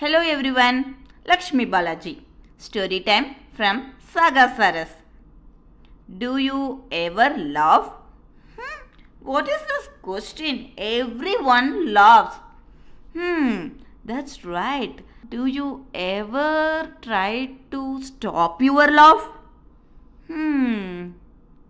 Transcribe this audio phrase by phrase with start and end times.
[0.00, 0.96] Hello everyone,
[1.26, 2.18] Lakshmi Balaji.
[2.58, 4.90] Story time from Saga Saras.
[6.22, 7.92] Do you ever laugh?
[8.58, 8.82] Hmm,
[9.22, 10.72] what is this question?
[10.76, 12.36] Everyone laughs.
[13.14, 13.68] Hmm,
[14.04, 15.00] that's right.
[15.30, 19.26] Do you ever try to stop your laugh?
[20.26, 21.12] Hmm,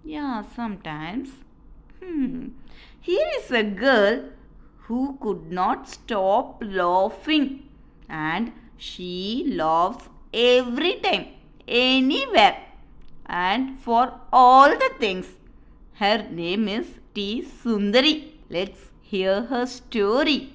[0.05, 1.29] yeah, sometimes.
[2.03, 2.49] Hmm,
[3.01, 4.25] here is a girl
[4.89, 7.66] who could not stop laughing
[8.09, 11.27] and she loves every time,
[11.67, 12.59] anywhere,
[13.27, 15.27] and for all the things.
[15.95, 17.43] Her name is T.
[17.43, 18.33] Sundari.
[18.51, 20.55] Let's hear her story.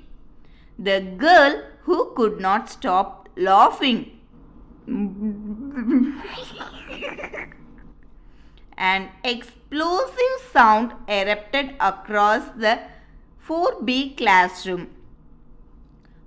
[0.77, 4.19] The girl who could not stop laughing.
[8.77, 12.79] An explosive sound erupted across the
[13.47, 14.89] 4B classroom.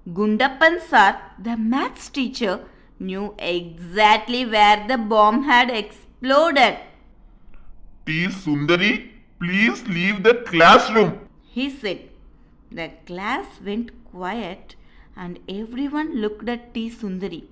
[0.06, 2.60] Gundappan sir, the maths teacher,
[2.98, 6.76] knew exactly where the bomb had exploded.
[8.06, 8.26] T.
[8.26, 11.20] Sundari, please leave the classroom.
[11.42, 12.10] He said.
[12.70, 14.74] The class went quiet
[15.16, 16.90] and everyone looked at T.
[16.90, 17.44] Sundari,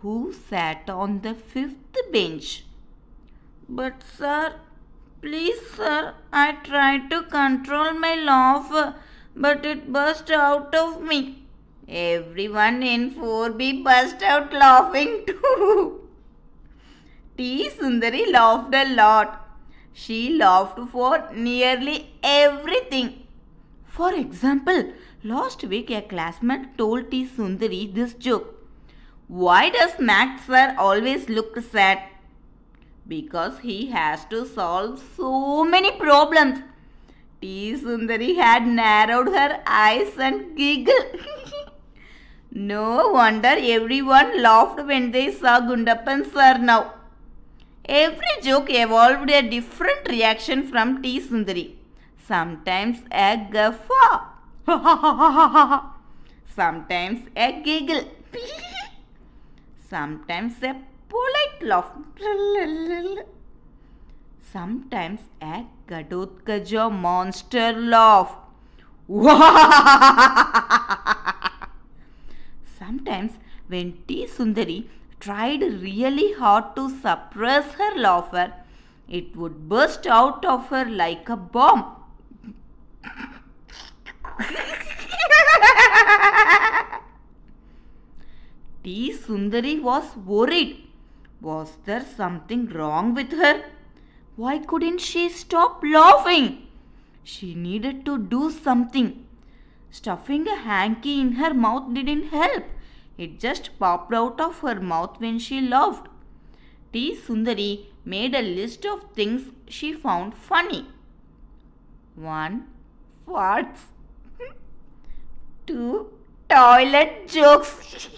[0.00, 2.64] who sat on the fifth bench.
[3.68, 4.56] But, sir,
[5.20, 8.96] please, sir, I tried to control my laugh,
[9.36, 11.41] but it burst out of me.
[11.88, 16.08] Everyone in 4B burst out laughing too.
[17.36, 17.70] T.
[17.70, 19.48] Sundari laughed a lot.
[19.92, 23.26] She laughed for nearly everything.
[23.86, 24.92] For example,
[25.24, 27.26] last week a classmate told T.
[27.26, 28.54] Sundari this joke.
[29.28, 31.98] Why does Max sir always look sad?
[33.06, 36.60] Because he has to solve so many problems.
[37.40, 37.74] T.
[37.74, 41.26] Sundari had narrowed her eyes and giggled.
[42.54, 46.94] no wonder everyone laughed when they saw Gundappan sir now.
[47.84, 51.20] Every joke evolved a different reaction from T.
[51.20, 51.74] Sundari.
[52.26, 54.20] Sometimes a guffaw.
[56.54, 58.04] Sometimes a giggle.
[59.88, 60.76] Sometimes a
[61.08, 61.90] polite laugh.
[64.52, 68.36] Sometimes a Ghatotkacha monster laugh.
[72.84, 73.38] Sometimes
[73.68, 74.26] when T.
[74.26, 74.88] Sundari
[75.20, 78.54] tried really hard to suppress her laughter,
[79.08, 81.94] it would burst out of her like a bomb.
[88.82, 89.12] T.
[89.12, 90.88] Sundari was worried.
[91.40, 93.62] Was there something wrong with her?
[94.34, 96.66] Why couldn't she stop laughing?
[97.22, 99.24] She needed to do something.
[99.96, 102.64] Stuffing a hanky in her mouth didn't help.
[103.18, 106.06] It just popped out of her mouth when she laughed.
[106.94, 107.14] T.
[107.14, 110.86] Sundari made a list of things she found funny.
[112.14, 112.66] 1.
[113.28, 113.82] Farts.
[115.66, 116.10] 2.
[116.48, 118.08] Toilet jokes.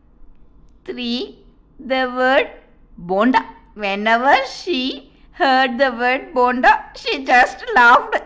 [0.86, 1.38] 3.
[1.78, 2.50] The word
[2.98, 3.44] bonda.
[3.74, 8.16] Whenever she heard the word bonda, she just laughed.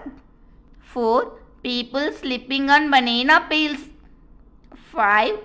[0.83, 1.40] 4.
[1.63, 3.81] People slipping on banana peels.
[4.93, 5.39] 5.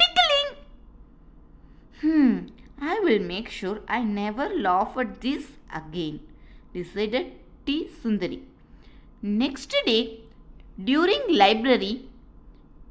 [0.00, 0.48] Tickling.
[2.00, 2.46] Hmm,
[2.80, 6.20] I will make sure I never laugh at this again,
[6.72, 7.32] decided
[7.66, 7.90] T.
[8.02, 8.40] Sundari.
[9.20, 10.20] Next day,
[10.82, 12.08] during library,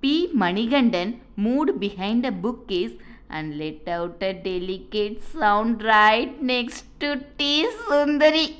[0.01, 0.29] P.
[0.31, 2.91] Manigandan moved behind a bookcase
[3.27, 7.67] and let out a delicate sound right next to T.
[7.87, 8.57] Sundari.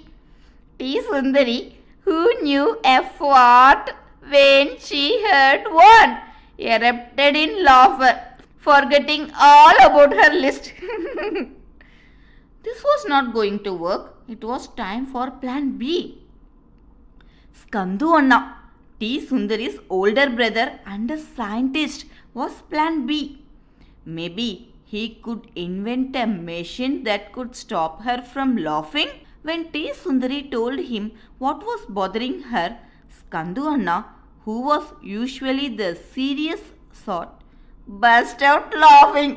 [0.79, 1.01] T.
[1.03, 3.91] Sundari, who knew a fart
[4.29, 6.17] when she heard one,
[6.57, 8.13] erupted in laughter,
[8.57, 10.73] forgetting all about her list.
[12.63, 14.15] this was not going to work.
[14.27, 16.21] It was time for plan B.
[17.59, 18.57] Skandu Anna,
[18.99, 19.25] T.
[19.25, 23.41] Sundari's older brother and a scientist, was plan B.
[24.05, 29.09] Maybe he could invent a machine that could stop her from laughing.
[29.43, 29.91] When T.
[29.93, 32.77] Sundari told him what was bothering her,
[33.17, 34.05] Skandu Anna,
[34.47, 36.61] who was usually the serious
[37.05, 37.31] sort,
[37.85, 39.33] burst out laughing.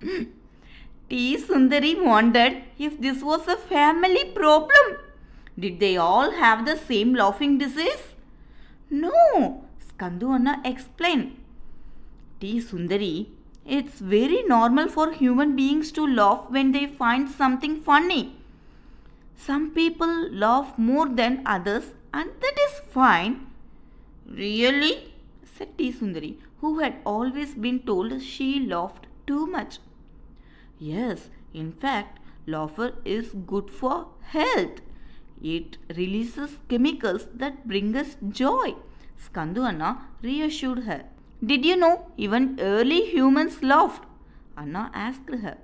[1.10, 1.36] T.
[1.36, 4.96] Sundari wondered if this was a family problem.
[5.58, 8.14] Did they all have the same laughing disease?
[8.88, 11.36] No, Skandu Anna explained.
[12.40, 12.62] T.
[12.62, 13.26] Sundari,
[13.66, 18.36] it's very normal for human beings to laugh when they find something funny.
[19.36, 23.51] Some people laugh more than others, and that is fine.
[24.34, 25.12] Really?
[25.44, 25.92] said T.
[25.92, 29.78] Sundari, who had always been told she laughed too much.
[30.78, 34.80] Yes, in fact, laughter is good for health.
[35.42, 38.74] It releases chemicals that bring us joy.
[39.18, 41.04] Skandu Anna reassured her.
[41.44, 44.04] Did you know even early humans laughed?
[44.56, 45.58] Anna asked her.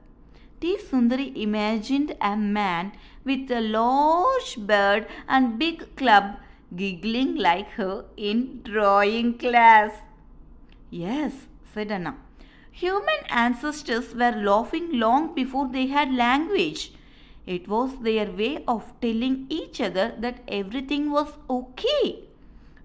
[0.61, 0.77] T.
[0.77, 2.93] Sundari imagined a man
[3.25, 6.37] with a large beard and big club
[6.75, 9.93] giggling like her in drawing class.
[10.91, 11.33] Yes,
[11.73, 12.17] said Anna.
[12.71, 16.93] Human ancestors were laughing long before they had language.
[17.47, 22.25] It was their way of telling each other that everything was okay.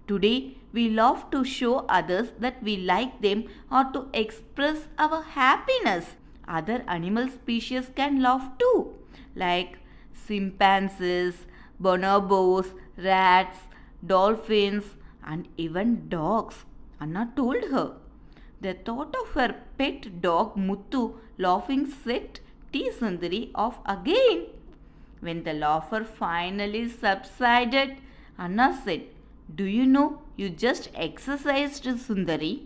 [0.07, 6.15] Today, we laugh to show others that we like them or to express our happiness.
[6.47, 8.93] Other animal species can laugh too,
[9.35, 9.77] like
[10.25, 11.45] chimpanzees,
[11.81, 13.59] bonobos, rats,
[14.05, 14.95] dolphins,
[15.25, 16.65] and even dogs.
[16.99, 17.93] Anna told her.
[18.61, 22.39] The thought of her pet dog Muttu laughing set
[22.71, 22.89] T.
[22.89, 24.47] Sundari off again.
[25.19, 27.97] When the laughter finally subsided,
[28.37, 29.03] Anna said,
[29.53, 32.65] Do you know you just exercised Sundari?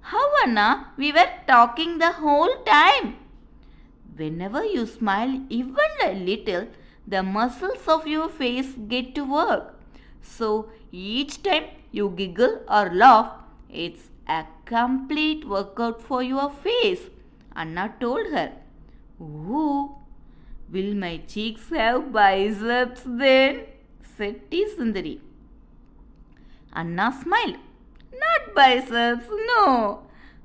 [0.00, 0.92] How, Anna?
[0.96, 3.16] We were talking the whole time.
[4.16, 6.68] Whenever you smile even a little,
[7.06, 9.74] the muscles of your face get to work.
[10.24, 13.32] So each time you giggle or laugh,
[13.68, 17.10] it's a complete workout for your face.
[17.54, 18.52] Anna told her.
[19.20, 19.94] Ooh,
[20.72, 23.66] will my cheeks have biceps then?
[24.16, 24.66] said T.
[24.76, 25.20] Sundari.
[26.72, 27.58] Anna smiled.
[28.12, 30.02] Not biceps, no.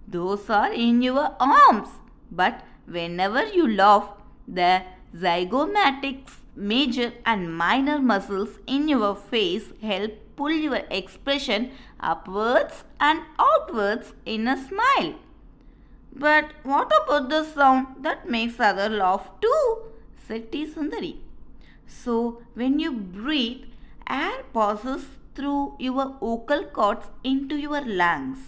[0.08, 1.90] Those are in your arms.
[2.31, 4.10] But whenever you laugh,
[4.48, 4.81] the
[5.16, 14.14] zygomaticus major and minor muscles in your face help pull your expression upwards and outwards
[14.26, 15.16] in a smile.
[16.14, 19.78] But what about the sound that makes other laugh too?
[20.28, 20.66] said T.
[20.68, 21.18] Sundari.
[21.88, 23.66] So when you breathe,
[24.08, 25.06] air passes
[25.36, 28.40] through your vocal cords into your lungs.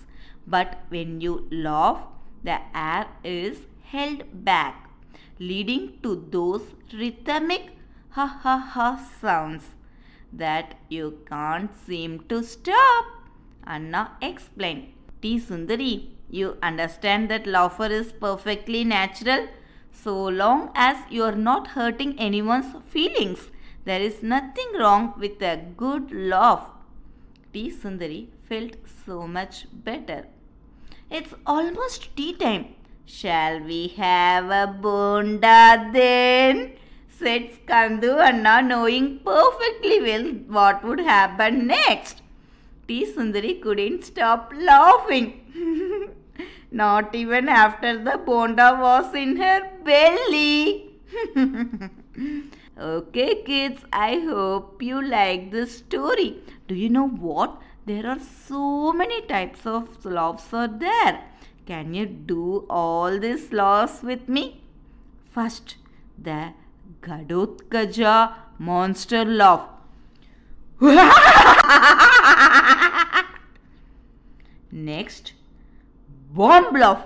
[0.45, 1.99] But when you laugh,
[2.43, 4.89] the air is held back,
[5.39, 7.69] leading to those rhythmic
[8.15, 8.87] ha ha ha
[9.21, 9.75] sounds
[10.31, 13.05] that you can't seem to stop.
[13.65, 14.93] Anna explained.
[15.21, 15.39] T.
[15.39, 19.47] Sundari, you understand that laughter is perfectly natural
[19.91, 23.49] so long as you are not hurting anyone's feelings.
[23.85, 26.67] There is nothing wrong with a good laugh.
[27.53, 27.71] T.
[27.71, 28.75] Sundari felt
[29.05, 30.27] so much better.
[31.09, 32.75] It's almost tea time.
[33.05, 36.73] Shall we have a bonda then?
[37.21, 40.27] Said Skandu Anna, knowing perfectly well
[40.57, 42.21] what would happen next.
[42.87, 43.05] T.
[43.13, 45.27] Sundari couldn't stop laughing.
[46.71, 50.89] Not even after the bonda was in her belly.
[52.79, 56.37] okay, kids, I hope you like this story.
[56.67, 57.61] Do you know what?
[57.85, 61.23] There are so many types of laughs are there.
[61.65, 64.61] Can you do all these laughs with me?
[65.33, 65.75] First,
[66.17, 66.53] the
[67.01, 69.67] Ghatotkacha monster laugh.
[74.71, 75.33] Next,
[76.31, 77.03] bomb laugh.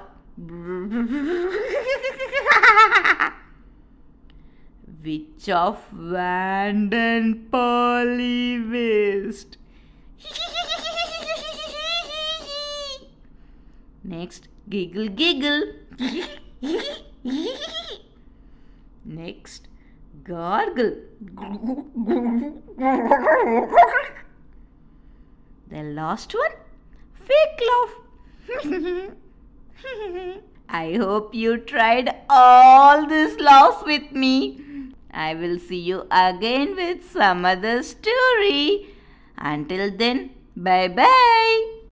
[5.03, 8.37] Witch of Vanden Polyvist.
[14.03, 15.73] Next, giggle giggle.
[19.05, 19.67] Next,
[20.25, 20.95] gargle.
[25.69, 26.51] the last one,
[27.13, 27.93] fake laugh.
[30.67, 34.61] I hope you tried all these laughs with me.
[35.11, 38.87] I will see you again with some other story.
[39.37, 41.74] Until then, bye bye.